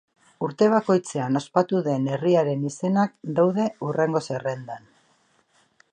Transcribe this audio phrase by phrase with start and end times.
[0.45, 4.93] Urte bakoitzean ospatu dan herriaren izenak daude hurrengo zerrendan.